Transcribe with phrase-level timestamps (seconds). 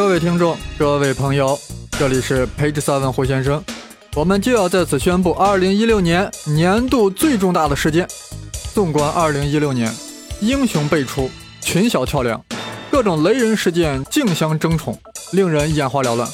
[0.00, 1.58] 各位听众，各位朋友，
[1.90, 3.62] 这里是 Page Seven 胡先生，
[4.16, 8.08] 我们就要在此宣布2016年年度最重大的事件。
[8.72, 9.94] 纵观2016年，
[10.40, 11.30] 英雄辈出，
[11.60, 12.42] 群小跳梁，
[12.90, 14.98] 各种雷人事件竞相争宠，
[15.32, 16.26] 令人眼花缭乱。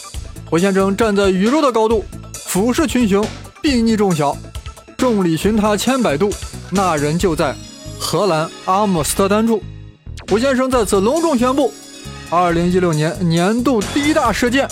[0.48, 3.26] 胡先生站在宇宙的高度，俯视群雄，
[3.64, 4.36] 睥睨众小，
[4.96, 6.32] 众里寻他千百度，
[6.70, 7.52] 那人就在
[7.98, 9.60] 荷兰阿姆斯特丹住。
[10.28, 11.74] 胡先生在此隆重宣布。
[12.28, 14.68] 二零一六年年度第一大事件，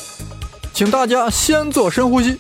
[0.72, 2.36] 请大家先做深呼吸。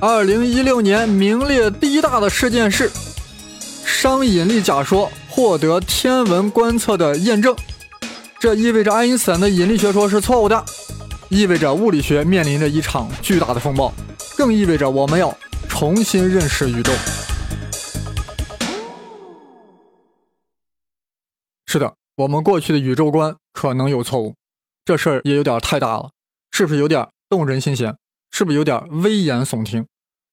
[0.00, 2.90] 二零一六年名列第一大的事件是
[3.86, 7.56] 熵引力假说获得天文观测的验证，
[8.38, 10.62] 这意味着爱因斯坦的引力学说是错误的，
[11.30, 13.94] 意味着物理学面临着一场巨大的风暴，
[14.36, 15.34] 更意味着我们要
[15.68, 16.92] 重新认识宇宙。
[21.66, 22.01] 是的。
[22.16, 24.34] 我们过去的宇宙观可能有错误，
[24.84, 26.10] 这事儿也有点太大了，
[26.50, 27.96] 是不是有点动人心弦？
[28.30, 29.86] 是不是有点危言耸听？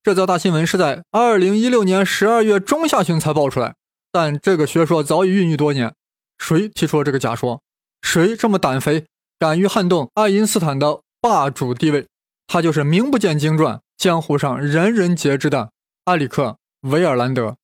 [0.04, 3.76] 这则大新闻是在二零一六年十二月中下旬才爆出来，
[4.12, 5.94] 但这个学说早已孕育多年。
[6.38, 7.62] 谁提出了这个假说？
[8.02, 9.06] 谁这么胆肥，
[9.38, 12.08] 敢于撼动爱因斯坦的霸主地位？
[12.48, 15.72] 他就是名不见经传、江湖上人人皆知的
[16.06, 16.58] 埃里克·
[16.90, 17.58] 维尔兰德。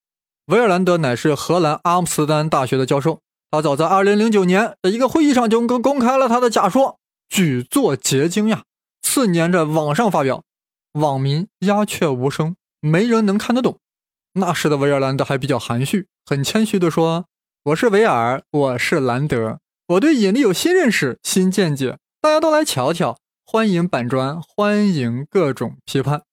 [0.48, 3.22] 维尔兰德乃是荷兰阿姆斯特丹大学的教授。
[3.56, 8.64] 他早在2009年的一个会议上就公公开了他的假说，举作结晶呀。
[9.02, 10.44] 次年在网上发表，
[10.92, 13.80] 网民鸦雀无声，没人能看得懂。
[14.34, 17.28] 那时的维尔兰德还比较含蓄，很谦虚地说
[17.64, 26.24] ：“我是维尔，我是兰德，我对引力有新认识、新见解，大家都来瞧瞧，欢迎板砖，欢迎各种批判。”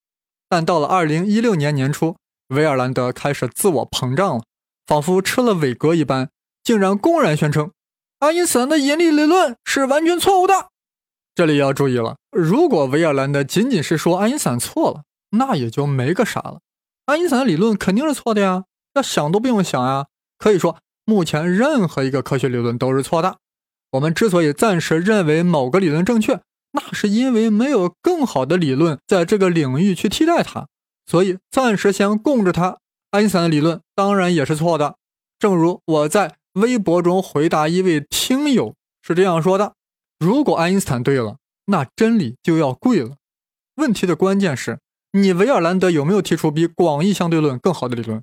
[0.50, 2.16] 但到了2016年年初，
[2.48, 4.42] 维尔兰德开始自我膨胀了，
[4.88, 6.28] 仿佛吃了伟哥一般。
[6.64, 7.72] 竟然公然宣称，
[8.20, 10.68] 爱因斯坦的引力理论是完全错误的。
[11.34, 16.60] 这里要注意了，如果维尔兰德仅仅是说爱因斯坦错了，那也就没个啥了。
[17.06, 18.64] 爱因斯坦的理论肯定是错的呀，
[18.94, 20.06] 要想都不用想呀。
[20.38, 23.38] 可以说，目前任何一个科学理论都是错的。
[23.92, 26.40] 我们之所以暂时认为某个理论正确，
[26.72, 30.68] 那是因为没有更好的理论在这个领域去替代它，
[31.06, 32.78] 所以暂时先供着它。
[33.10, 34.96] 爱因斯坦的理论当然也是错的，
[35.38, 36.36] 正如我在。
[36.54, 39.74] 微博中回答一位听友是这样说的
[40.20, 43.16] ：“如果爱因斯坦对了，那真理就要贵了。
[43.76, 44.78] 问题的关键是
[45.12, 48.22] 你维尔兰德有没有提出比广义相对论更好的理论？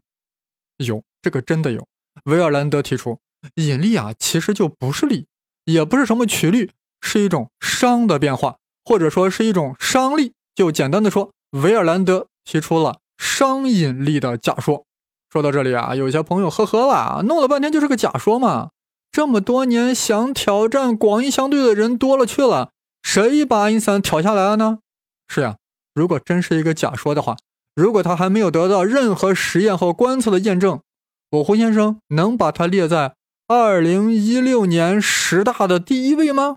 [0.77, 1.87] 有，这个真的有。
[2.25, 3.19] 维尔兰德提出
[3.55, 5.25] 引力啊，其实就不是力，
[5.65, 10.33] 也不是什么曲率，是一种熵的变化，或者说是一种熵力。
[10.53, 14.85] 就简单的说，维尔兰德提出了熵引力的假说。”
[15.31, 18.69] 说到这里啊，有些朋友呵呵了，弄了半天就是个假说嘛。
[19.11, 22.69] 这么多年想挑战广义相对的人多了去了，
[23.03, 24.79] 谁把爱因斯坦挑下来了呢？
[25.27, 25.57] 是呀，
[25.93, 27.37] 如果真是一个假说的话，
[27.75, 30.79] 如果他还没有得到任何实验和观测的验证，
[31.31, 33.13] 我胡先生能把他列在
[33.47, 36.55] 二零一六年十大的第一位吗？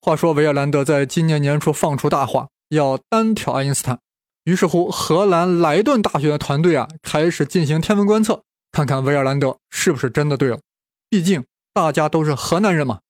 [0.00, 3.98] 话说维尔兰德在今年年初放出大话，要单挑爱因斯坦。
[4.44, 10.60] 于是乎，荷兰莱顿大学的团队啊，开始进行天文观测，看看维尔兰德是不是真的对了。
[11.08, 13.00] 毕竟大家都是河南人嘛。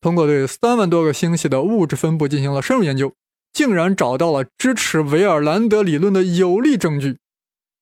[0.00, 3.12] 通过对三万多个星系的物质分布进行了深入研究，
[3.52, 7.18] 竟然找到了支持维尔兰德理论的有力证据。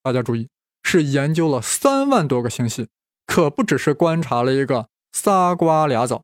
[0.02, 0.48] 大家注意，
[0.82, 2.88] 是研究了三万多个星系，
[3.26, 6.22] 可不只是观察了一个仨瓜俩枣。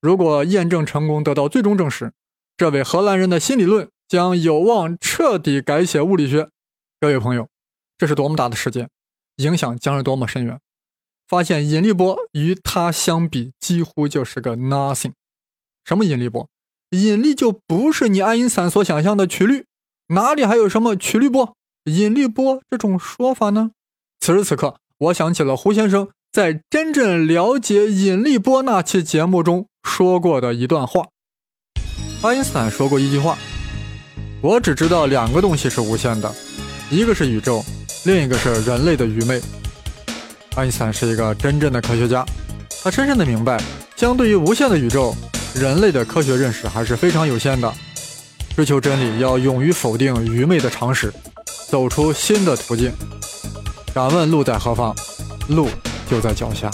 [0.00, 2.12] 如果验证成功，得到最终证实，
[2.56, 3.88] 这位荷兰人的新理论。
[4.08, 6.48] 将有望彻底改写物理学。
[7.00, 7.48] 各位朋友，
[7.98, 8.88] 这是多么大的事件，
[9.36, 10.58] 影响将是多么深远。
[11.28, 15.12] 发现引力波与它相比，几乎就是个 nothing。
[15.84, 16.48] 什么引力波？
[16.90, 19.66] 引力就不是你爱因斯坦所想象的曲率，
[20.08, 23.72] 哪里还有什么曲率波、引力波这种说法呢？
[24.20, 31.08] 此时此刻，我想起了胡先生在《真正了解引力波》那期节目中说过的一段话。
[32.22, 33.36] 爱因斯坦说过一句话。
[34.42, 36.32] 我只知道两个东西是无限的，
[36.90, 37.64] 一个是宇宙，
[38.04, 39.40] 另一个是人类的愚昧。
[40.54, 42.24] 爱因斯坦是一个真正的科学家，
[42.82, 43.60] 他深深的明白，
[43.96, 45.14] 相对于无限的宇宙，
[45.54, 47.72] 人类的科学认识还是非常有限的。
[48.54, 51.12] 追求真理，要勇于否定愚昧的常识，
[51.68, 52.92] 走出新的途径。
[53.92, 54.94] 敢问路在何方？
[55.48, 55.68] 路
[56.10, 56.70] 就在脚下。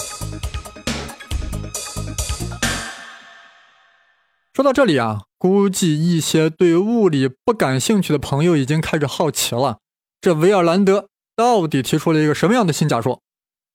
[4.53, 5.23] 说到这里啊。
[5.43, 9.79] 估计一些对物理不感兴趣的朋友已经开始好奇了：
[10.21, 13.21] 这维尔兰德到底提出了一个什么样的新假说？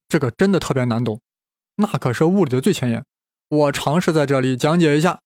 [0.08, 1.20] 这个真的特别难懂，
[1.76, 3.04] 那可是物理的最前沿。
[3.50, 5.20] 我尝试在这里讲解一下：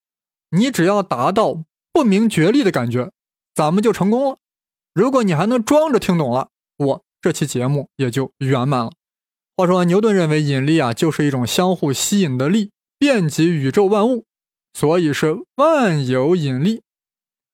[0.50, 1.62] 你只要达到
[1.93, 3.12] 不明觉厉的感觉，
[3.55, 4.38] 咱们就成功了。
[4.93, 8.90] 如果你还能装着听懂了，我这期节目也就圆满了。
[9.56, 14.25] 话说牛顿认为引力啊就是一种相互吸引的力，遍及宇宙万物，
[14.72, 16.82] 所以是万有引力。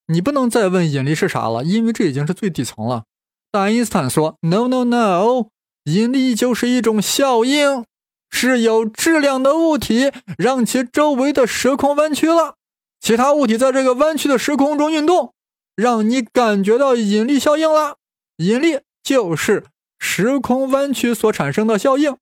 [0.07, 3.05] 你不能再问引力是啥了，因为这已经是最底层了。
[3.51, 5.49] 但爱因斯坦说：“No, no, no，
[5.85, 7.85] 引力就是一种效应，
[8.31, 12.55] 是有质量的物体让其周围的时空弯曲了，
[13.01, 15.35] 其他物体在这个弯曲的时空中运动，
[15.75, 17.97] 让你感觉到引力效应了。
[18.37, 19.65] 引力就是。”
[20.01, 22.17] 时空弯曲所产生的效应。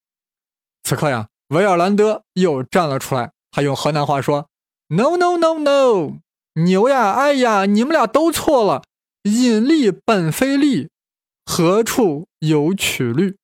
[0.83, 3.33] 此刻呀，维尔兰德又站了出来。
[3.51, 4.49] 他用河南话说
[4.89, 6.19] ：“No, no, no, no！
[6.55, 8.83] 牛呀，哎呀，你们俩都错了。
[9.25, 10.89] 引力本非力，
[11.45, 13.37] 何处有曲率？”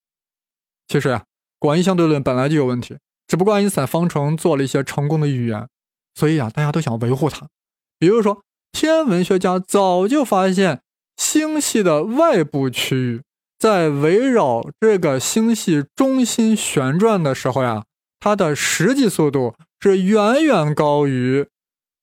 [0.89, 1.25] 其实呀，
[1.59, 2.97] 广义相对论本来就有问题，
[3.27, 5.69] 只不过爱因斯坦方程做了一些成功的预言，
[6.15, 7.49] 所以呀，大家都想维护它。
[7.99, 8.43] 比如说，
[8.73, 10.83] 天文学家早就发现
[11.17, 13.23] 星系的外部区域。
[13.59, 17.85] 在围绕这个星系中心旋转的时候呀，
[18.19, 21.49] 它的实际速度是远远高于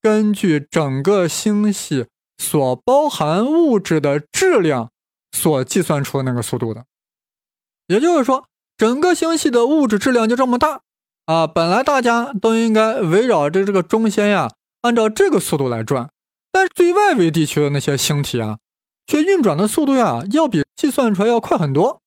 [0.02, 4.92] 根据整个星系所包含物质的质量
[5.32, 6.86] 所计算出的那个速度的。
[7.88, 8.46] 也就是说，
[8.78, 10.82] 整个星系的物质质量就这么大
[11.26, 11.48] 啊！
[11.48, 14.52] 本来大家都应该围绕着这个中心呀，
[14.82, 16.12] 按照这个速度来转，
[16.52, 18.60] 但是最外围地区的那些星体啊。
[19.08, 22.02] 却运转的速度呀，要比计算出来要快很多。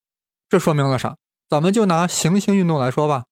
[0.49, 1.17] 这说明了啥？
[1.49, 3.25] 咱们就拿行星运动来说吧，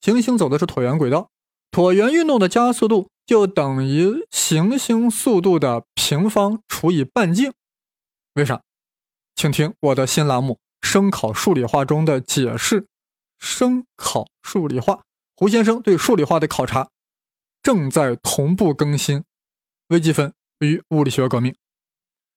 [0.00, 1.28] 行星走的是椭圆轨道，
[1.70, 7.52] 椭圆运动的加速度就等于行星速度的平方除以半径。
[8.34, 8.62] 为啥？
[9.34, 12.86] 请听我的新栏目《声考数理化》中的解释。
[13.38, 15.02] 声考数理化，
[15.36, 16.88] 胡先生对数理化的考察
[17.62, 19.24] 正在同步更新。
[19.88, 21.54] 微积分与物理学革命。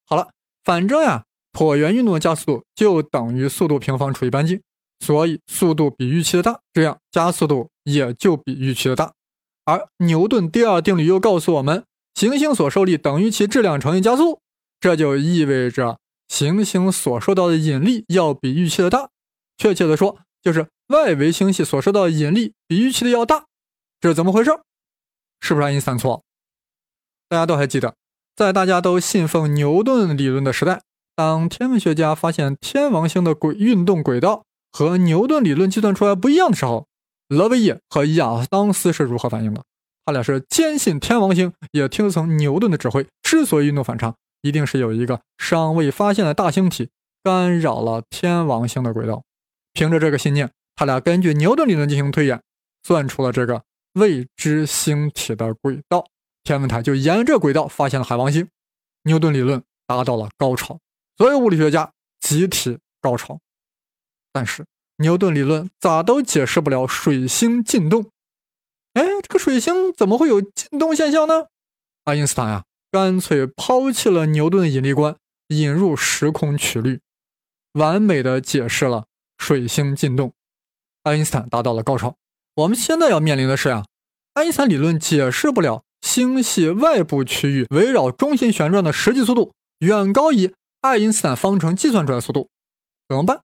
[0.06, 0.30] 好了。
[0.62, 1.24] 反正呀，
[1.54, 4.62] 椭圆运动的加速度就等于速度平方除以半径，
[5.00, 9.12] 所以速度比预期的大，这样加速度也就比预期的大。
[9.70, 11.84] 而牛顿第二定律又告诉我们，
[12.16, 14.40] 行星所受力等于其质量乘以加速，
[14.80, 19.10] 这就意味着行星所受到的引力要比预期的大。
[19.58, 23.46] 确切的说，就是外围星系所受到的引力比预期的要大。
[24.02, 24.52] 这是怎么回事？
[25.42, 26.24] 是不是爱因斯坦错？
[27.28, 27.94] 大家都还记得？
[28.36, 30.82] 在大家都信奉牛顿理论的时代，
[31.16, 36.88] 当天文学家发现天王星的轨运动轨道和牛顿理论计算出来不一样的时候，
[37.30, 39.64] 勒维耶和亚当斯是如何反应的？
[40.04, 46.90] 他俩是坚信天王星也听从牛顿的指挥，之所以运动反常，一定是有一个尚未发现的大星体
[47.24, 49.24] 干扰了天王星的轨道。
[49.74, 52.42] 凭着这个信念，他俩根据牛顿理论进行推演，
[52.82, 56.04] 算出了这个未知星体的轨道。
[56.44, 58.48] 天文台就沿着轨道发现了海王星，
[59.04, 60.80] 牛顿理论达到了高潮，
[61.16, 63.40] 所有物理学家集体高潮。
[64.34, 64.66] 但是
[65.00, 68.06] 牛顿理论咋都解释不了水星进动。
[68.94, 71.48] 哎，这个水星怎么会有进动现象呢？
[72.06, 75.16] 爱因斯坦呀，干脆抛弃了牛顿引力观，
[75.48, 77.00] 引入时空曲率，
[77.74, 79.06] 完美的解释了
[79.38, 80.34] 水星进动。
[81.04, 82.16] 爱因斯坦达到了高潮。
[82.56, 83.86] 我们现在要面临的是呀，
[84.34, 85.84] 爱因斯坦理论解释不了。
[86.02, 92.48] 星系外部区域围绕中心旋转的实际速度远高于爱因斯坦方程计算出来的速度，
[93.10, 93.42] 怎么办？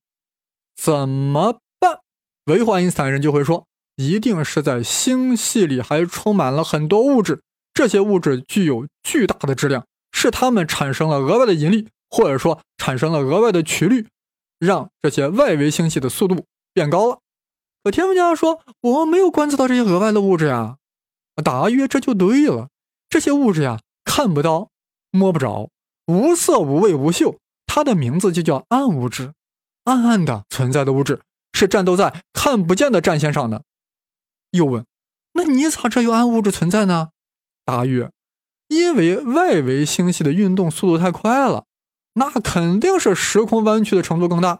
[0.76, 2.00] 怎么办？
[2.46, 3.66] 维护爱因斯坦人就会说，
[3.96, 7.42] 一定是在星系里还充满了很多物质，
[7.74, 14.08] 这些物质具有巨大的质量，是它们产生了额外的引力，或者说产生了额外的曲率，
[14.60, 17.20] 让这些外围星系的速度变高了。
[17.84, 20.78] 可天文家说，我们没有观测到这些额外的物质呀。
[21.44, 22.70] 答曰：“这就对了，
[23.10, 24.70] 这些物质呀，看不到，
[25.12, 25.70] 摸不着，
[26.08, 29.34] 无色无味无嗅，它的名字就叫暗物质。
[29.86, 31.22] 暗暗的存在的物质
[31.54, 33.64] 是战斗在看不见的战线上的。”
[34.52, 34.86] 又问
[35.34, 37.10] ：“那你咋知有暗物质存在呢？”
[37.66, 38.12] 答曰
[38.70, 41.66] ：“因为外围星系的运动速度太快了，
[42.14, 44.60] 那肯定是时空弯曲的程度更大，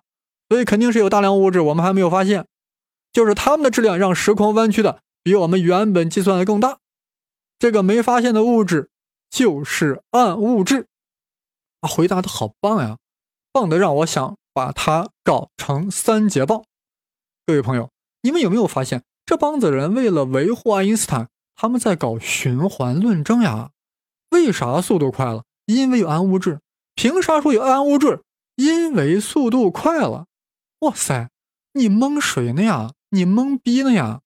[0.50, 2.48] 所以肯定是有大量物质我们还没有发现，
[3.14, 6.78] 就是它们的质量让时空弯曲的。”比我们原本计算的更大，
[7.58, 8.92] 这个没发现的物质
[9.28, 10.86] 就是暗物质。
[11.82, 13.00] 啊，回答的好棒呀，
[13.52, 16.64] 棒的让我想把它搞成三节棒。
[17.46, 23.72] 各位朋友，你们有没有发现这帮子人为了维护爱因斯坦，他们在搞循环论证呀？
[24.30, 25.44] 为啥速度快了？
[25.66, 26.62] 因为有暗物质。
[26.96, 28.22] 凭啥说有暗物质？
[28.56, 30.28] 因为速度快了。
[30.80, 31.30] 哇塞，
[31.74, 32.94] 你蒙谁呢呀？
[33.10, 34.22] 你懵逼呢呀？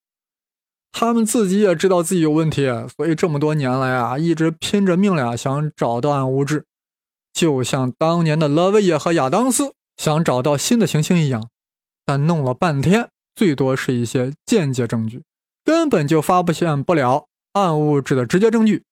[0.92, 6.68] 他们自己也知道自己有问题，所以这么多年来啊，一直拼着命了想找到暗物质，
[7.34, 11.50] 就像当年的勒维耶和亚当斯想找到新的行星一样。
[12.06, 15.24] 但弄了半天，最多是一些间接证据，
[15.64, 18.84] 根本就发现不了暗物质的直接证据。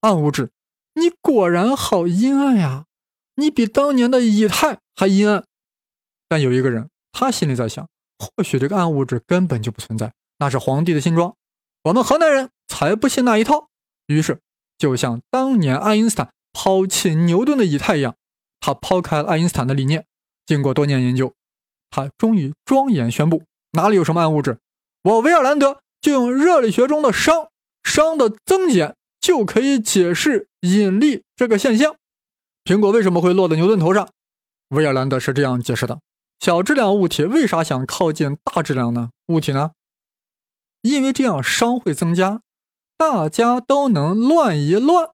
[0.00, 0.50] 暗物质，
[0.94, 2.86] 你果然好阴暗呀！
[3.34, 5.44] 你比当年的以太还阴暗。
[6.28, 7.86] 但有一个人，他心里在想，
[8.18, 11.34] 或许这个暗物质根本就不存在，那是皇帝的新装。
[11.82, 13.68] 我们河南人才不信那一套。
[14.06, 14.40] 于是，
[14.78, 18.14] 就像当年爱因斯坦抛弃牛顿的以太一样，
[18.60, 20.06] 他抛开了爱因斯坦的理念。
[20.46, 21.32] 经过多年研究，
[21.90, 24.58] 他终于庄严宣布：哪里有什么暗物质，
[25.02, 27.48] 我维尔兰德就用热力学中的熵，
[27.82, 31.94] 熵的增减就可以解释引力这个现象。
[32.64, 34.08] 苹果为什么会落在牛顿头上？
[34.68, 36.00] 维尔兰德是这样解释的：
[36.40, 39.10] 小质量物体为啥想靠近大质量呢？
[39.26, 39.72] 物体呢？
[40.80, 42.40] 因为这样熵会增加，
[42.96, 45.10] 大家都能乱一乱，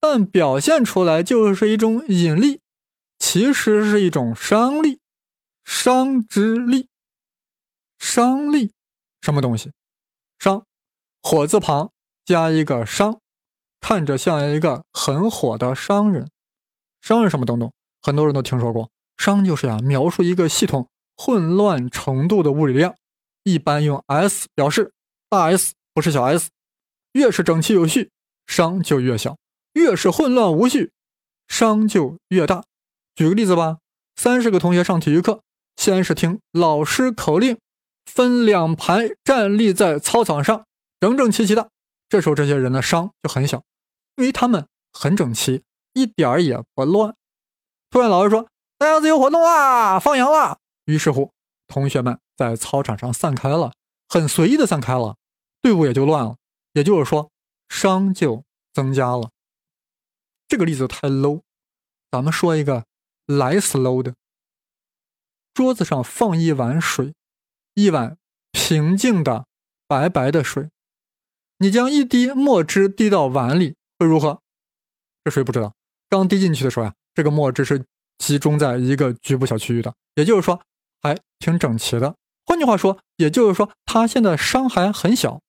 [0.00, 2.60] 但表现出来就是一种引力，
[3.26, 5.00] 其实是一种熵力，
[5.64, 6.88] 熵之力。
[7.98, 8.70] 熵力
[9.22, 9.72] 什么东西？
[10.38, 10.62] 熵，
[11.22, 11.90] 火字旁
[12.26, 13.18] 加一个商，
[13.80, 16.30] 看着像一个很火的商人。
[17.00, 17.72] 商人什么东东？
[18.02, 18.90] 很多人都听说过。
[19.16, 22.94] 熵就是呀，描述一个系统混乱程度的物理量。
[23.42, 24.92] 一般用 S 表示，
[25.30, 26.50] 大 S 不是小 s，
[27.12, 28.10] 越是整齐有序，
[28.46, 29.36] 熵就越小；
[29.72, 30.92] 越是混乱无序，
[31.48, 32.62] 熵就越大。
[33.14, 33.78] 举个例子吧，
[34.16, 35.42] 三十个同学上体育课，
[35.76, 37.58] 先是听老师口令，
[38.06, 40.66] 分两排站立在操场上，
[41.00, 41.70] 整整齐齐的。
[42.08, 43.62] 这时候这些人的熵就很小，
[44.16, 47.14] 因为他们很整齐，一点儿也不乱。
[47.90, 51.32] 突然老师说：“大家自由活动啦，放羊啦！”于是乎，
[51.66, 52.18] 同学们。
[52.36, 53.70] 在操场上散开了，
[54.08, 55.14] 很随意的散开了，
[55.62, 56.36] 队伍也就乱了，
[56.72, 57.30] 也就是说，
[57.68, 58.42] 熵就
[58.72, 59.30] 增加了。
[60.48, 61.42] 这个例子太 low，
[62.10, 62.84] 咱们说一个
[63.26, 64.14] 来 slow 的。
[65.52, 67.14] 桌子上放一碗水，
[67.74, 68.16] 一碗
[68.50, 69.46] 平静的
[69.86, 70.68] 白白的水，
[71.58, 74.40] 你将一滴墨汁滴到碗里会如何？
[75.22, 75.72] 这谁不知道，
[76.08, 77.84] 刚滴进去的时候呀，这个墨汁是
[78.18, 80.60] 集中在一个局部小区域的，也就是说，
[81.00, 82.14] 还挺整齐的。
[82.44, 85.40] 换句话说，也就是说，它现在伤还很小，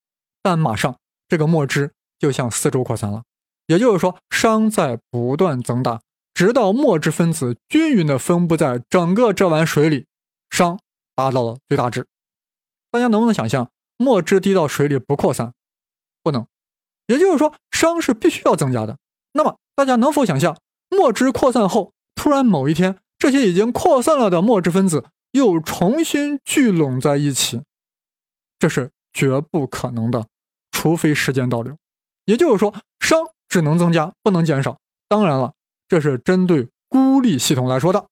[0.42, 3.24] 但马上这个墨汁就向四周扩散了。
[3.68, 6.02] 也就是说，伤在不断增大，
[6.36, 10.06] 直到墨汁分子均匀地分布在整个这碗水里，
[10.50, 10.78] 熵
[11.16, 12.06] 达到了最大值。
[12.92, 15.54] 大家能不能想象，墨汁滴到水里不扩散？
[16.22, 16.46] 不能。
[17.08, 18.98] 也就是说，熵是必须要增加的。
[19.32, 20.58] 那么，大家能否想象，
[20.90, 25.06] 墨汁扩散后，突然某一天，这些已经扩散了的墨汁分子？
[25.32, 27.62] 又重新聚拢在一起，
[28.60, 30.28] 这是绝不可能的，
[30.72, 31.78] 除非时间倒流。
[32.26, 34.78] 也就是说，熵只能增加，不能减少。
[35.08, 35.54] 当然了，
[35.88, 38.08] 这是针对孤立系统来说的。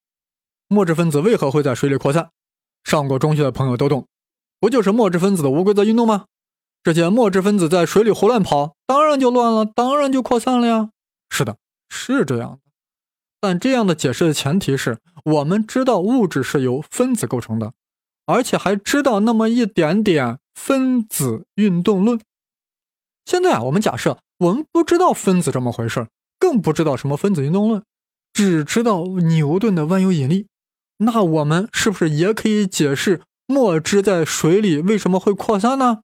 [0.67, 2.29] 墨质分子为何会在水里扩散？
[2.83, 4.07] 上过中学的朋友都懂，
[4.59, 6.25] 不就是墨质分子的无规则运动吗？
[6.83, 10.89] 这些墨质分子在水里胡乱跑，当然就乱了，当然就扩散了呀。
[11.29, 11.57] 是的，
[11.89, 12.59] 是这样的。
[13.39, 17.73] 但这样的解释的前提是我们知道物质是由分子构成的，
[18.25, 22.19] 而且还知道那么一点点分子运动论。
[23.25, 26.07] 现在啊，我们假设我们不知道分子这么回事儿
[26.43, 27.81] 更不知道什么分子运动论，
[28.33, 30.47] 只知道牛顿的万有引力，
[30.97, 36.01] 那我们是不是也可以解释墨汁在水里为什么会扩散呢？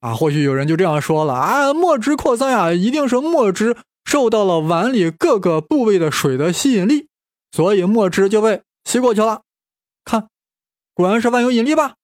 [0.00, 3.78] 啊，或许有人就这样说了啊，墨汁扩散呀，一定是墨汁。
[4.04, 7.08] 受到了碗里各个部位的水的吸引力，
[7.50, 9.40] 所以墨汁就被吸过去了。
[10.04, 10.28] 看，
[10.92, 11.94] 果然是万有引力吧？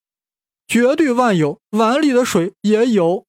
[0.66, 3.26] 绝对万有，碗里的水也有。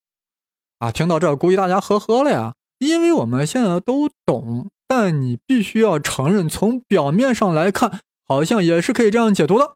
[0.78, 4.70] 啊，听到这，估计大家呵呵了呀，因为我们现在都懂。
[4.88, 9.76] 但你必须要承认，从表面上来看，好像也是可以这样解读的。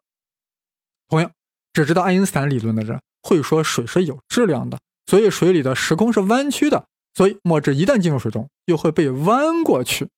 [1.08, 1.30] 同样，
[1.72, 6.86] 只知道爱因斯坦理论的人会说水是有质量的，所以水里的时空是弯曲的。
[7.14, 10.08] 所以墨汁一旦进入水中，又会被弯过去。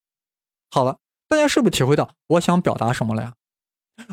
[0.71, 0.97] 好了，
[1.29, 3.35] 大家是不是体会到我想表达什么了呀？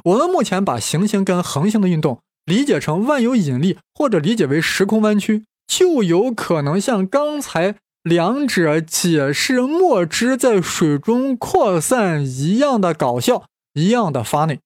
[0.04, 14.60] 我们目前把行星跟恒星的运动理解成万有引力，或者理解为时空弯曲，就有可能像刚才两者解释墨汁在水中扩散一样的搞笑，一样的 funny。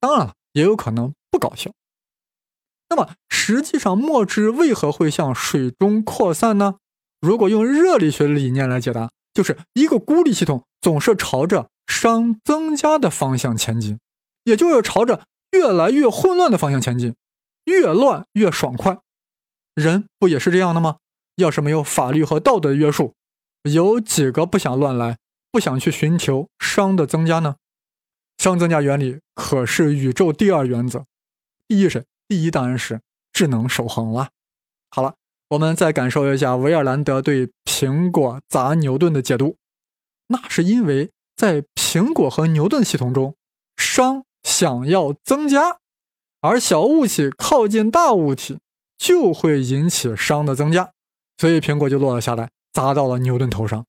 [0.00, 1.70] 当然了，也有可能不搞笑。
[2.88, 6.76] 那么，实际上墨汁为何会向水中扩散呢？
[7.20, 13.98] 如果用热力学理念来解答，就是一个孤立系统总是朝着熵增加的方向前进，
[14.44, 17.14] 也就是朝着越来越混乱的方向前进，
[17.64, 18.98] 越乱越爽快。
[19.74, 20.96] 人不也是这样的吗？
[21.38, 23.14] 要是没有法律和道德约束，
[23.62, 25.18] 有几个不想乱来、
[25.52, 27.54] 不想去寻求熵的增加呢？
[28.36, 31.04] 熵增加原理可是宇宙第二原则。
[31.68, 33.00] 第一是第一当然是
[33.32, 34.30] 智能守恒了。
[34.90, 35.14] 好了，
[35.50, 39.56] 我们再感受一下维尔兰德对苹果砸牛顿的解读。
[40.26, 43.36] 那是因为在苹果和牛顿系统中，
[43.76, 45.78] 熵想要增加，
[46.40, 48.58] 而小物体靠近大物体
[48.96, 50.92] 就会引起熵的增加，
[51.38, 53.86] 所以苹果就落了下来，砸到了牛顿头上。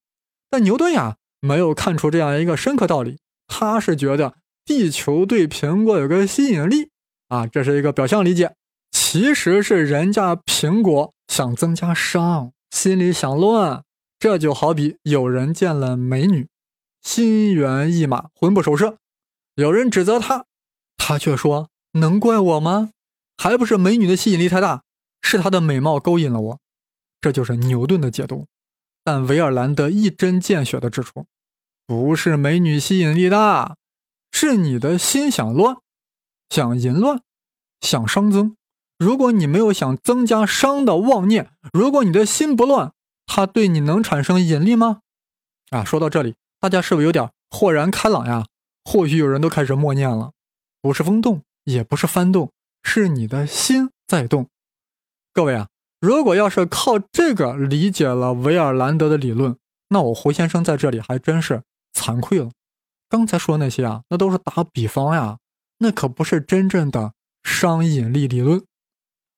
[0.50, 6.92] 但牛顿呀，没有看出这样一个深刻道理，他是觉得地球对苹果有个吸引力
[7.28, 8.56] 啊，这是一个表象理解，
[8.92, 13.84] 其实是人家苹果想增加熵，心里想乱。
[14.20, 16.50] 这就好比有人见了美女，
[17.02, 18.98] 心猿意马，魂不守舍；
[19.56, 20.46] 有人指责他，
[20.98, 22.90] 他却说：“能怪我吗？
[23.38, 24.84] 还不是美女的吸引力太大，
[25.22, 26.60] 是她的美貌勾引了我。”
[27.22, 28.48] 这就是牛顿的解读。
[29.04, 31.26] 但维尔兰德一针见血地指出
[31.88, 33.76] ：“不是美女吸引力大，
[34.32, 35.78] 是你的心想乱，
[36.50, 37.22] 想淫乱，
[37.82, 38.56] 想熵增。
[38.98, 42.94] 如果你没有想增加熵的妄念，如果你的心不乱。”
[43.32, 45.02] 它对你能产生引力吗？
[45.70, 48.48] 啊，说到这里，大家是不是有点豁然开朗呀？
[48.84, 50.32] 或许有人都开始默念了，
[50.82, 54.48] 不是风动，也不是幡动，是你的心在动。
[55.32, 55.68] 各位啊，
[56.00, 59.58] 如果要是靠这个理解了维尔兰德的理论，
[59.90, 61.64] 那我胡先生在这里还真是
[61.94, 62.52] 惭愧了。
[63.10, 65.40] 刚才说那些啊，那都是打比方呀，
[65.80, 67.14] 那可不是真正的
[67.44, 68.64] 熵引力理论。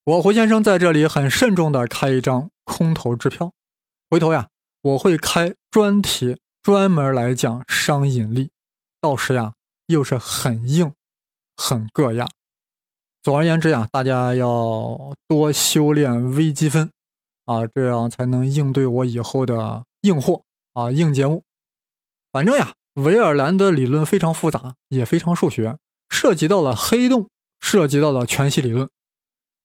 [0.03, 3.53] 我胡先生在这里很慎重的开一张空头支票。
[4.09, 4.49] 回头呀，
[4.81, 8.51] 我会开专题专门来讲熵引力，
[8.99, 9.53] 到时呀
[9.87, 10.93] 又是很硬，
[11.55, 12.27] 很硌牙。
[13.23, 16.89] 总而言之呀，大家要多修炼微积分
[17.45, 21.43] 啊，这样才能应对我以后的硬货啊硬节目。
[22.31, 25.77] 反正呀，维尔兰德理论非常复杂，也非常数学，
[26.09, 28.89] 涉及到了黑洞，涉及到了全息理论。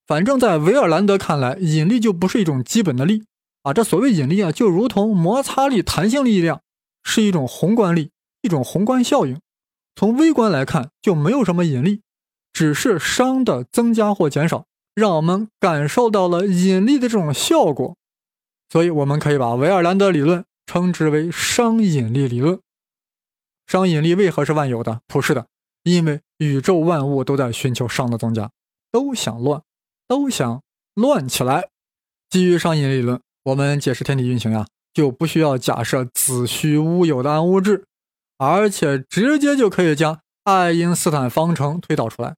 [0.07, 3.25] 反正，在维尔兰德看来，引力就不是一种基本的力。
[3.63, 6.61] 啊，这所谓引力啊，就如同摩擦力、弹性力一样，
[7.03, 8.11] 是一种宏观力，
[8.43, 9.41] 一种宏观效应。
[9.97, 12.03] 从微观来看，就没有什么引力，
[12.57, 14.65] 只是熵的增加或减少，
[14.95, 17.95] 让我们感受到了引力的这种效果。
[18.71, 22.59] 所以，我们可以把维尔兰德理论称之为熵引力理论。
[23.71, 25.45] 熵引力为何是万有的、不是的？
[25.83, 28.51] 因为宇宙万物都在寻求熵的增加，
[28.91, 29.61] 都想乱，
[30.09, 30.63] 都想
[30.95, 31.69] 乱起来。
[32.31, 33.21] 基于熵引力理论。
[33.45, 37.85] 我们解释天体运行呀，就不需要假设子虚乌有的暗物质，
[38.39, 42.35] 而且直接就可以将爱因斯坦方程推导出来，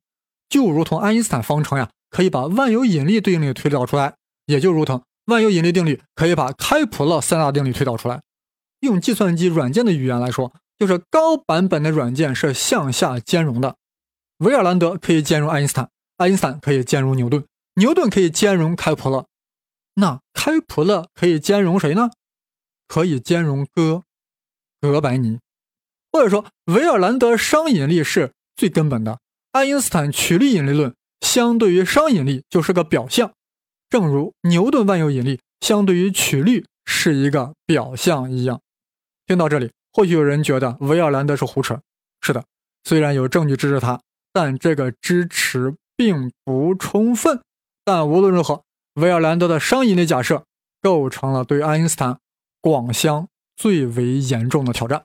[0.49, 4.15] 就如同爱因斯坦方程呀，可以把万有引力定律推导出来，
[4.47, 8.23] 也就如同万有引力定律可以把开普勒三大定律推导出来。
[8.81, 13.77] 用计算机软件的语言来说，就是高版本的软件是向下兼容的。
[14.39, 19.27] 维尔兰德可以兼容爱因斯坦，爱因斯坦可以兼容牛顿，牛顿可以兼容开普勒。
[19.95, 22.11] 那开普勒可以兼容谁呢？
[22.87, 24.05] 可以兼容哥，
[24.81, 25.41] 哥白尼，
[26.13, 29.19] 或者说维尔兰德熵引力是最根本的，
[29.53, 33.33] 爱因斯坦曲率引力论相对于熵引力就是个表象，
[33.91, 38.61] 正如牛顿万有引力相对于曲率是一个表象一样。
[39.27, 41.81] 听到这里，或许有人觉得维尔兰德是胡扯。
[42.21, 42.45] 是的，
[42.85, 44.01] 虽然有证据支持他，
[44.33, 47.41] 但这个支持并不充分。
[47.85, 48.63] 但无论如何。
[48.95, 50.45] 维尔兰德的熵引力假设
[50.83, 52.19] 构成了对爱因斯坦
[52.61, 55.05] 广相最为严重的挑战。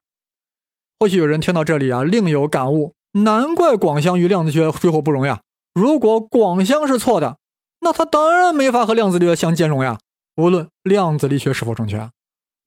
[0.97, 5.41] 或许有人听到这里啊，另有感悟：难怪广相与量子学水火不容呀！
[5.73, 7.37] 如果广相是错的，
[7.79, 9.99] 那它当然没法和量子力学相兼容呀。
[10.35, 12.09] 无论量子力学是否正确，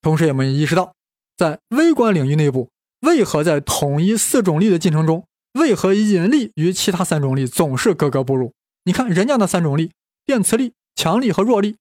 [0.01, 0.95] 同时也没意识到，
[1.37, 8.53] 在微观领域内部，为何在统一四种力的进程中，为何引力与其他三种力总是格格不入？
[8.85, 9.93] 你看人家那三种力，
[10.25, 10.73] 电磁力。
[10.99, 11.77] 强力和弱力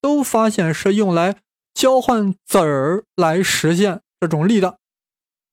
[0.00, 1.36] 都发现是用来
[1.72, 4.78] 交换子儿来实现这种力的，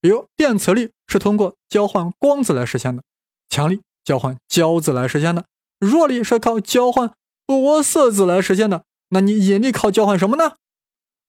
[0.02, 3.04] 比如电磁力是通过交换光子来实现的，
[3.48, 5.46] 强力交换胶子来实现的，
[5.78, 7.14] 弱力是靠交换
[7.46, 8.84] 玻色子来实现的。
[9.10, 10.56] 那你引力靠交换什么呢？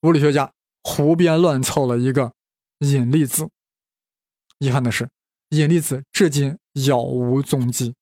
[0.00, 0.50] 物理学家
[0.82, 2.32] 胡编乱凑了一个
[2.78, 3.50] 引力子。
[4.58, 5.10] 遗憾的是，
[5.50, 7.94] 引力子至今杳无踪迹，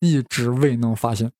[0.00, 1.30] 一直未能发现。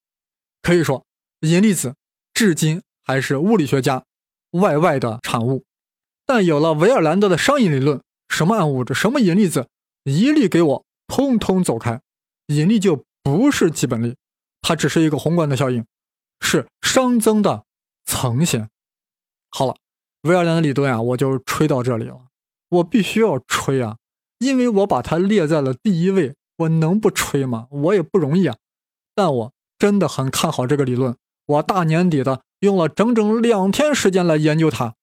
[0.63, 1.05] 可以说。
[1.41, 1.95] 引力子
[2.35, 4.05] 至今还是物理学家
[4.53, 5.65] YY 的产物，
[6.25, 9.69] 但有了维尔兰德的熵引力论，什么暗物质，什么引力子，
[10.09, 12.01] 一律给我通通走开。
[12.47, 14.17] 引力就不是基本力，
[14.63, 15.85] 它只是一个宏观的效应，
[16.41, 17.65] 是熵增的
[18.07, 18.71] 层先。
[19.51, 19.77] 好了，
[20.23, 22.19] 威尔良的理论啊，我就吹到这里了。
[22.71, 23.99] 我必须要吹啊，
[24.39, 27.67] 因为我把它列在了第一位，我能不吹吗？
[27.71, 28.57] 我也不容易啊。
[29.15, 31.17] 但我真的很看好这个理论，
[31.47, 34.95] 我大年底的用了整整两天时间来研究它，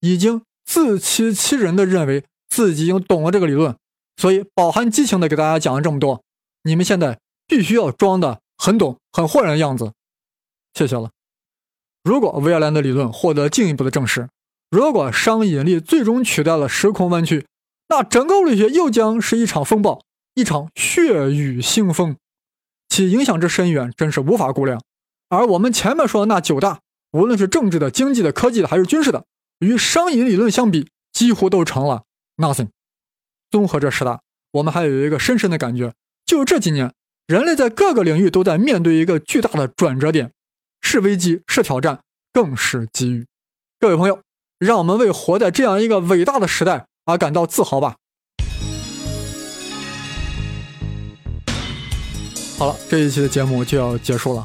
[0.00, 3.76] 已经自欺欺人的认为自己已经懂了这个理论，
[4.18, 6.22] 所以饱含激情的给大家讲了这么多。
[6.64, 9.92] 你们现在必须要装的很懂、很豁然的样子。
[10.74, 11.10] 谢谢了。
[12.02, 14.28] 如果维尔兰的理论获得进一步的证实，
[14.70, 17.46] 如果熵引力最终取代了时空弯曲，
[17.88, 20.02] 那整个物理学又将是一场风暴，
[20.34, 22.16] 一场血雨腥风，
[22.88, 24.82] 其影响之深远真是无法估量。
[25.28, 26.80] 而我们前面说的那九大，
[27.12, 29.24] 无论是政治的、经济的、科技的，还是军事的，
[29.60, 32.04] 与熵引理论相比，几乎都成了
[32.36, 32.68] nothing。
[33.50, 34.20] 综合这十大，
[34.52, 35.92] 我们还有一个深深的感觉，
[36.26, 36.92] 就是这几年
[37.26, 40.32] 人类在各个领域都在面对一个巨大的转折点，
[40.80, 42.00] 是危机，是挑战，
[42.32, 43.26] 更是机遇。
[43.78, 44.20] 各位朋友。
[44.58, 47.94] 让我们为活在这样一个伟大的时代而感到自豪吧。
[52.58, 54.44] 好了，这一期的节目就要结束了，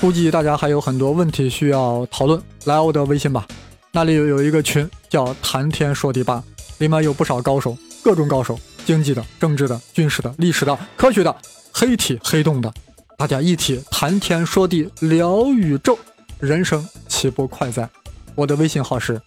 [0.00, 3.46] 估计大家还有很多问题需要讨论，来我的微信吧，
[3.92, 6.42] 那里有有一个群叫“谈天说地吧”，
[6.78, 11.34] 里面有不少高手，各种高手，经济的、政治的、军事的、历史的、科学的、
[11.72, 12.72] 黑体黑洞的，
[13.16, 15.98] 大家一起谈天说地聊宇宙，
[16.38, 17.88] 人生岂不快哉？
[18.34, 19.20] 我的微信号是。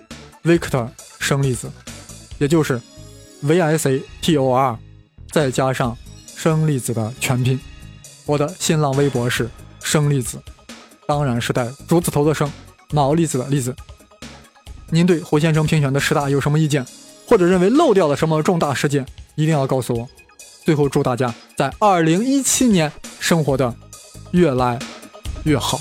[0.43, 0.87] Victor
[1.19, 1.69] 生粒子，
[2.37, 2.79] 也就是
[3.41, 4.79] V I C T O R，
[5.29, 5.97] 再加上
[6.37, 7.59] 生粒子的全拼。
[8.25, 9.49] 我的新浪微博是
[9.83, 10.41] 生粒子，
[11.05, 12.49] 当然是带竹字头的生，
[12.91, 13.75] 毛粒子的粒子。
[14.89, 16.85] 您对胡先生评选的十大有什么意见，
[17.27, 20.07] 或者认为漏掉了什么重大事件，一定要告诉我。
[20.63, 23.73] 最后祝大家在二零一七年生活的
[24.31, 24.79] 越来
[25.43, 25.79] 越好。